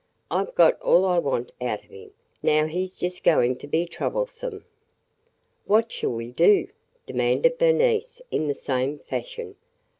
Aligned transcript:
I 0.31 0.43
've 0.43 0.55
got 0.55 0.81
all 0.81 1.05
I 1.05 1.19
want 1.19 1.51
out 1.61 1.83
of 1.83 1.91
him. 1.91 2.09
Now 2.41 2.65
he 2.65 2.87
's 2.87 2.97
just 2.97 3.23
going 3.23 3.55
to 3.57 3.67
be 3.67 3.85
troublesome!" 3.85 4.65
"What 5.65 5.91
shall 5.91 6.11
we 6.13 6.31
do?" 6.31 6.69
demanded 7.05 7.59
Bernice 7.59 8.19
in 8.31 8.47
the 8.47 8.55
same 8.55 8.97
fashion. 8.97 9.57